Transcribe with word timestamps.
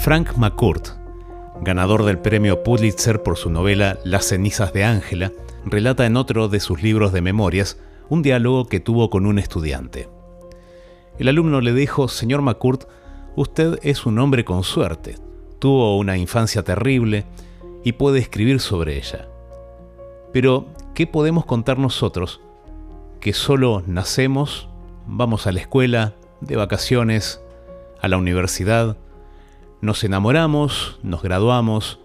Frank 0.00 0.36
McCourt, 0.36 0.88
ganador 1.60 2.04
del 2.04 2.18
premio 2.18 2.62
Pulitzer 2.62 3.22
por 3.22 3.36
su 3.36 3.50
novela 3.50 3.98
Las 4.04 4.26
cenizas 4.26 4.72
de 4.72 4.84
Ángela, 4.84 5.32
relata 5.64 6.06
en 6.06 6.16
otro 6.16 6.48
de 6.48 6.60
sus 6.60 6.82
libros 6.82 7.12
de 7.12 7.20
memorias 7.20 7.78
un 8.08 8.22
diálogo 8.22 8.66
que 8.66 8.80
tuvo 8.80 9.10
con 9.10 9.26
un 9.26 9.38
estudiante. 9.38 10.08
El 11.18 11.28
alumno 11.28 11.60
le 11.60 11.74
dijo, 11.74 12.08
Señor 12.08 12.42
McCourt, 12.42 12.88
usted 13.36 13.78
es 13.82 14.06
un 14.06 14.18
hombre 14.18 14.44
con 14.44 14.64
suerte, 14.64 15.16
tuvo 15.58 15.98
una 15.98 16.16
infancia 16.16 16.62
terrible 16.62 17.26
y 17.84 17.92
puede 17.92 18.20
escribir 18.20 18.60
sobre 18.60 18.96
ella. 18.96 19.29
Pero, 20.32 20.66
¿qué 20.94 21.06
podemos 21.06 21.44
contar 21.44 21.78
nosotros? 21.78 22.40
Que 23.20 23.32
solo 23.32 23.82
nacemos, 23.86 24.68
vamos 25.06 25.46
a 25.46 25.52
la 25.52 25.60
escuela, 25.60 26.14
de 26.40 26.56
vacaciones, 26.56 27.42
a 28.00 28.08
la 28.08 28.16
universidad, 28.16 28.96
nos 29.80 30.04
enamoramos, 30.04 30.98
nos 31.02 31.22
graduamos, 31.22 32.00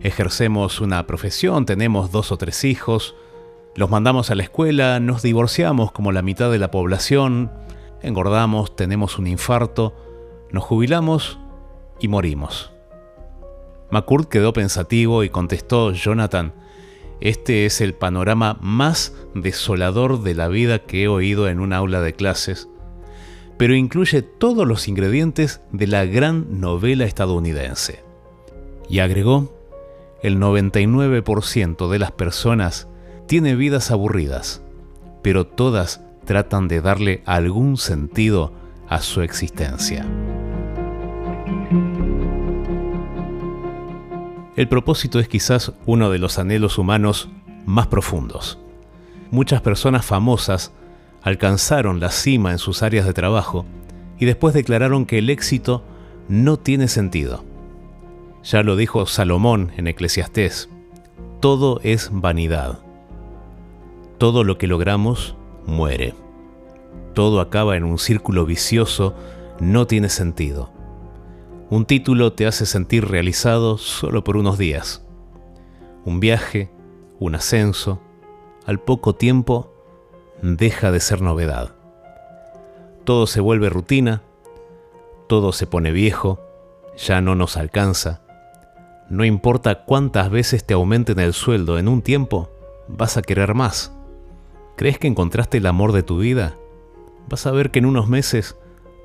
ejercemos 0.00 0.80
una 0.80 1.06
profesión, 1.06 1.66
tenemos 1.66 2.10
dos 2.10 2.32
o 2.32 2.36
tres 2.36 2.64
hijos, 2.64 3.14
los 3.74 3.90
mandamos 3.90 4.30
a 4.30 4.34
la 4.34 4.42
escuela, 4.42 5.00
nos 5.00 5.22
divorciamos 5.22 5.92
como 5.92 6.12
la 6.12 6.22
mitad 6.22 6.50
de 6.50 6.58
la 6.58 6.70
población, 6.70 7.50
engordamos, 8.02 8.76
tenemos 8.76 9.18
un 9.18 9.26
infarto, 9.26 9.94
nos 10.50 10.64
jubilamos 10.64 11.38
y 12.00 12.08
morimos. 12.08 12.72
McCourt 13.90 14.28
quedó 14.28 14.52
pensativo 14.52 15.24
y 15.24 15.30
contestó, 15.30 15.92
Jonathan, 15.92 16.52
este 17.20 17.66
es 17.66 17.80
el 17.80 17.94
panorama 17.94 18.58
más 18.60 19.14
desolador 19.34 20.22
de 20.22 20.34
la 20.34 20.48
vida 20.48 20.80
que 20.80 21.04
he 21.04 21.08
oído 21.08 21.48
en 21.48 21.60
un 21.60 21.72
aula 21.72 22.00
de 22.00 22.12
clases 22.12 22.68
pero 23.58 23.74
incluye 23.74 24.22
todos 24.22 24.66
los 24.66 24.88
ingredientes 24.88 25.60
de 25.72 25.88
la 25.88 26.06
gran 26.06 26.60
novela 26.60 27.04
estadounidense. 27.04 28.02
Y 28.88 29.00
agregó, 29.00 29.52
el 30.22 30.38
99% 30.38 31.90
de 31.90 31.98
las 31.98 32.12
personas 32.12 32.88
tiene 33.26 33.56
vidas 33.56 33.90
aburridas, 33.90 34.62
pero 35.22 35.46
todas 35.46 36.00
tratan 36.24 36.68
de 36.68 36.80
darle 36.80 37.22
algún 37.26 37.76
sentido 37.76 38.52
a 38.88 39.02
su 39.02 39.22
existencia. 39.22 40.06
El 44.58 44.66
propósito 44.66 45.20
es 45.20 45.28
quizás 45.28 45.70
uno 45.86 46.10
de 46.10 46.18
los 46.18 46.40
anhelos 46.40 46.78
humanos 46.78 47.28
más 47.64 47.86
profundos. 47.86 48.58
Muchas 49.30 49.60
personas 49.60 50.04
famosas 50.04 50.72
alcanzaron 51.22 52.00
la 52.00 52.10
cima 52.10 52.50
en 52.50 52.58
sus 52.58 52.82
áreas 52.82 53.06
de 53.06 53.12
trabajo 53.12 53.66
y 54.18 54.24
después 54.24 54.54
declararon 54.54 55.06
que 55.06 55.18
el 55.18 55.30
éxito 55.30 55.84
no 56.28 56.56
tiene 56.56 56.88
sentido. 56.88 57.44
Ya 58.42 58.64
lo 58.64 58.74
dijo 58.74 59.06
Salomón 59.06 59.70
en 59.76 59.86
Eclesiastés, 59.86 60.68
todo 61.38 61.78
es 61.84 62.10
vanidad. 62.10 62.80
Todo 64.18 64.42
lo 64.42 64.58
que 64.58 64.66
logramos 64.66 65.36
muere. 65.66 66.16
Todo 67.14 67.40
acaba 67.40 67.76
en 67.76 67.84
un 67.84 68.00
círculo 68.00 68.44
vicioso, 68.44 69.14
no 69.60 69.86
tiene 69.86 70.08
sentido. 70.08 70.72
Un 71.70 71.84
título 71.84 72.32
te 72.32 72.46
hace 72.46 72.64
sentir 72.64 73.06
realizado 73.06 73.76
solo 73.76 74.24
por 74.24 74.38
unos 74.38 74.56
días. 74.56 75.04
Un 76.06 76.18
viaje, 76.18 76.70
un 77.18 77.34
ascenso, 77.34 78.00
al 78.64 78.80
poco 78.80 79.14
tiempo 79.14 79.70
deja 80.40 80.90
de 80.92 81.00
ser 81.00 81.20
novedad. 81.20 81.74
Todo 83.04 83.26
se 83.26 83.40
vuelve 83.40 83.68
rutina, 83.68 84.22
todo 85.26 85.52
se 85.52 85.66
pone 85.66 85.92
viejo, 85.92 86.40
ya 86.96 87.20
no 87.20 87.34
nos 87.34 87.58
alcanza. 87.58 88.22
No 89.10 89.26
importa 89.26 89.84
cuántas 89.84 90.30
veces 90.30 90.64
te 90.64 90.72
aumenten 90.72 91.18
el 91.18 91.34
sueldo 91.34 91.78
en 91.78 91.88
un 91.88 92.00
tiempo, 92.00 92.48
vas 92.88 93.18
a 93.18 93.22
querer 93.22 93.52
más. 93.52 93.92
¿Crees 94.76 94.98
que 94.98 95.06
encontraste 95.06 95.58
el 95.58 95.66
amor 95.66 95.92
de 95.92 96.02
tu 96.02 96.16
vida? 96.16 96.56
Vas 97.28 97.46
a 97.46 97.50
ver 97.50 97.70
que 97.70 97.80
en 97.80 97.84
unos 97.84 98.08
meses 98.08 98.56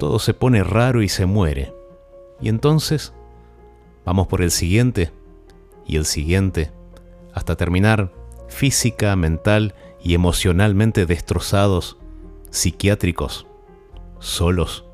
todo 0.00 0.18
se 0.18 0.34
pone 0.34 0.64
raro 0.64 1.02
y 1.02 1.08
se 1.08 1.24
muere. 1.24 1.77
Y 2.40 2.48
entonces, 2.48 3.12
vamos 4.04 4.26
por 4.26 4.42
el 4.42 4.50
siguiente 4.50 5.12
y 5.86 5.96
el 5.96 6.04
siguiente, 6.04 6.70
hasta 7.32 7.56
terminar 7.56 8.12
física, 8.48 9.14
mental 9.16 9.74
y 10.02 10.14
emocionalmente 10.14 11.06
destrozados, 11.06 11.98
psiquiátricos, 12.50 13.46
solos. 14.18 14.84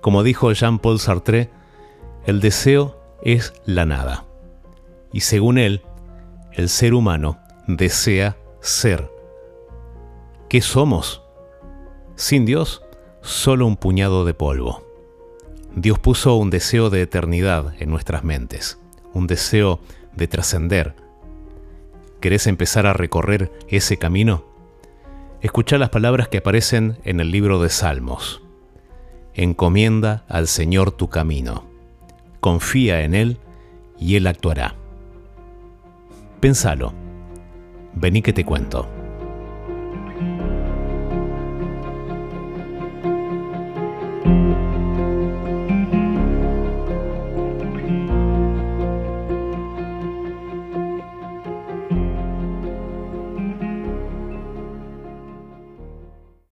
Como 0.00 0.22
dijo 0.22 0.52
Jean-Paul 0.52 0.98
Sartre, 0.98 1.50
el 2.26 2.40
deseo 2.40 3.00
es 3.22 3.52
la 3.64 3.86
nada. 3.86 4.24
Y 5.12 5.20
según 5.20 5.58
él, 5.58 5.82
el 6.52 6.68
ser 6.68 6.94
humano 6.94 7.38
desea 7.66 8.36
ser. 8.60 9.10
¿Qué 10.48 10.60
somos? 10.60 11.22
Sin 12.16 12.44
Dios, 12.44 12.82
solo 13.22 13.66
un 13.66 13.76
puñado 13.76 14.24
de 14.24 14.34
polvo. 14.34 14.84
Dios 15.76 15.98
puso 15.98 16.36
un 16.36 16.50
deseo 16.50 16.90
de 16.90 17.02
eternidad 17.02 17.74
en 17.80 17.90
nuestras 17.90 18.24
mentes, 18.24 18.78
un 19.12 19.26
deseo 19.26 19.80
de 20.14 20.28
trascender, 20.28 20.94
¿Querés 22.24 22.46
empezar 22.46 22.86
a 22.86 22.94
recorrer 22.94 23.52
ese 23.68 23.98
camino? 23.98 24.46
Escucha 25.42 25.76
las 25.76 25.90
palabras 25.90 26.26
que 26.28 26.38
aparecen 26.38 26.96
en 27.04 27.20
el 27.20 27.30
libro 27.30 27.60
de 27.60 27.68
Salmos. 27.68 28.40
Encomienda 29.34 30.24
al 30.26 30.48
Señor 30.48 30.90
tu 30.90 31.10
camino. 31.10 31.66
Confía 32.40 33.02
en 33.02 33.14
Él 33.14 33.40
y 34.00 34.16
Él 34.16 34.26
actuará. 34.26 34.74
Pensalo. 36.40 36.94
Vení 37.92 38.22
que 38.22 38.32
te 38.32 38.46
cuento. 38.46 38.88